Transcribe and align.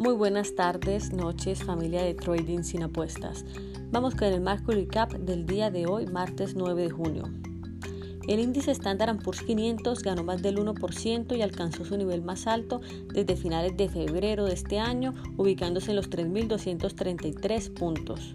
Muy 0.00 0.14
buenas 0.14 0.54
tardes, 0.54 1.12
noches, 1.12 1.62
familia 1.62 2.02
de 2.02 2.14
Trading 2.14 2.62
sin 2.62 2.82
apuestas. 2.82 3.44
Vamos 3.90 4.14
con 4.14 4.28
el 4.28 4.40
marco 4.40 4.72
recap 4.72 5.12
del 5.12 5.44
día 5.44 5.70
de 5.70 5.84
hoy, 5.84 6.06
martes 6.06 6.54
9 6.56 6.84
de 6.84 6.90
junio. 6.90 7.24
El 8.26 8.40
índice 8.40 8.70
Standard 8.70 9.22
Poor's 9.22 9.42
500 9.42 10.02
ganó 10.02 10.24
más 10.24 10.40
del 10.40 10.56
1% 10.56 11.36
y 11.36 11.42
alcanzó 11.42 11.84
su 11.84 11.98
nivel 11.98 12.22
más 12.22 12.46
alto 12.46 12.80
desde 13.12 13.36
finales 13.36 13.76
de 13.76 13.90
febrero 13.90 14.46
de 14.46 14.54
este 14.54 14.78
año, 14.78 15.12
ubicándose 15.36 15.90
en 15.90 15.96
los 15.96 16.08
3.233 16.08 17.74
puntos. 17.74 18.32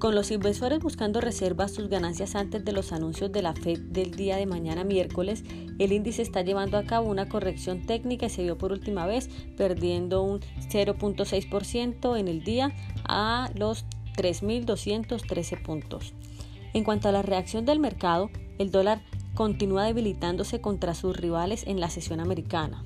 Con 0.00 0.14
los 0.14 0.30
inversores 0.30 0.80
buscando 0.80 1.20
reservas 1.20 1.72
sus 1.72 1.90
ganancias 1.90 2.34
antes 2.34 2.64
de 2.64 2.72
los 2.72 2.90
anuncios 2.90 3.30
de 3.32 3.42
la 3.42 3.52
Fed 3.52 3.80
del 3.80 4.12
día 4.12 4.36
de 4.36 4.46
mañana 4.46 4.82
miércoles, 4.82 5.44
el 5.78 5.92
índice 5.92 6.22
está 6.22 6.40
llevando 6.40 6.78
a 6.78 6.84
cabo 6.84 7.10
una 7.10 7.28
corrección 7.28 7.84
técnica 7.84 8.24
y 8.24 8.30
se 8.30 8.42
vio 8.42 8.56
por 8.56 8.72
última 8.72 9.04
vez 9.04 9.28
perdiendo 9.58 10.22
un 10.22 10.40
0.6% 10.70 12.18
en 12.18 12.28
el 12.28 12.42
día 12.42 12.72
a 13.04 13.50
los 13.54 13.84
3.213 14.16 15.62
puntos. 15.62 16.14
En 16.72 16.82
cuanto 16.82 17.10
a 17.10 17.12
la 17.12 17.20
reacción 17.20 17.66
del 17.66 17.78
mercado, 17.78 18.30
el 18.58 18.70
dólar 18.70 19.02
continúa 19.34 19.84
debilitándose 19.84 20.62
contra 20.62 20.94
sus 20.94 21.14
rivales 21.14 21.66
en 21.66 21.78
la 21.78 21.90
sesión 21.90 22.20
americana. 22.20 22.82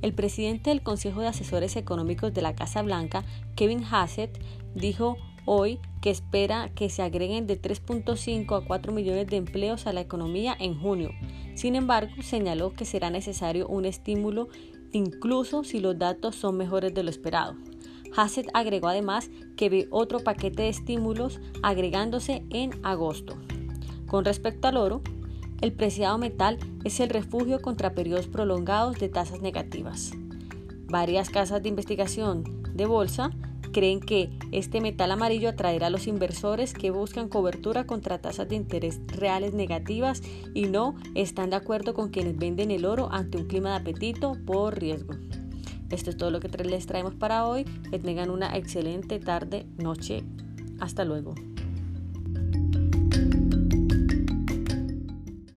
El 0.00 0.14
presidente 0.14 0.70
del 0.70 0.82
Consejo 0.82 1.20
de 1.20 1.26
Asesores 1.26 1.76
Económicos 1.76 2.32
de 2.32 2.40
la 2.40 2.54
Casa 2.54 2.80
Blanca, 2.80 3.22
Kevin 3.54 3.84
Hassett, 3.84 4.42
dijo 4.74 5.18
hoy 5.44 5.80
que 6.00 6.10
espera 6.10 6.70
que 6.74 6.90
se 6.90 7.02
agreguen 7.02 7.46
de 7.46 7.60
3.5 7.60 8.56
a 8.56 8.66
4 8.66 8.92
millones 8.92 9.26
de 9.28 9.36
empleos 9.36 9.86
a 9.86 9.92
la 9.92 10.00
economía 10.00 10.56
en 10.58 10.78
junio. 10.78 11.10
Sin 11.54 11.76
embargo, 11.76 12.22
señaló 12.22 12.72
que 12.72 12.84
será 12.84 13.10
necesario 13.10 13.66
un 13.68 13.84
estímulo 13.84 14.48
incluso 14.92 15.64
si 15.64 15.80
los 15.80 15.98
datos 15.98 16.36
son 16.36 16.56
mejores 16.56 16.94
de 16.94 17.02
lo 17.02 17.10
esperado. 17.10 17.56
Hassett 18.14 18.50
agregó 18.52 18.88
además 18.88 19.30
que 19.56 19.68
ve 19.68 19.88
otro 19.90 20.20
paquete 20.20 20.62
de 20.62 20.68
estímulos 20.68 21.40
agregándose 21.62 22.44
en 22.50 22.72
agosto. 22.82 23.36
Con 24.06 24.24
respecto 24.24 24.68
al 24.68 24.76
oro, 24.76 25.02
el 25.62 25.72
preciado 25.72 26.18
metal 26.18 26.58
es 26.84 27.00
el 27.00 27.08
refugio 27.08 27.62
contra 27.62 27.94
periodos 27.94 28.26
prolongados 28.26 28.98
de 28.98 29.08
tasas 29.08 29.40
negativas. 29.40 30.12
Varias 30.88 31.30
casas 31.30 31.62
de 31.62 31.68
investigación 31.70 32.44
de 32.74 32.84
bolsa 32.84 33.30
creen 33.72 34.00
que 34.00 34.30
este 34.52 34.80
metal 34.80 35.10
amarillo 35.10 35.48
atraerá 35.48 35.88
a 35.88 35.90
los 35.90 36.06
inversores 36.06 36.74
que 36.74 36.90
buscan 36.90 37.28
cobertura 37.28 37.84
contra 37.84 38.20
tasas 38.20 38.48
de 38.48 38.56
interés 38.56 39.00
reales 39.08 39.54
negativas 39.54 40.22
y 40.54 40.66
no 40.66 40.94
están 41.14 41.50
de 41.50 41.56
acuerdo 41.56 41.94
con 41.94 42.10
quienes 42.10 42.36
venden 42.36 42.70
el 42.70 42.84
oro 42.84 43.08
ante 43.10 43.38
un 43.38 43.46
clima 43.46 43.70
de 43.70 43.76
apetito 43.76 44.36
por 44.46 44.78
riesgo. 44.78 45.14
Esto 45.90 46.10
es 46.10 46.16
todo 46.16 46.30
lo 46.30 46.40
que 46.40 46.48
les 46.48 46.86
traemos 46.86 47.14
para 47.14 47.46
hoy. 47.46 47.64
Que 47.90 47.98
tengan 47.98 48.30
una 48.30 48.56
excelente 48.56 49.18
tarde, 49.18 49.66
noche. 49.76 50.24
Hasta 50.80 51.04
luego. 51.04 51.34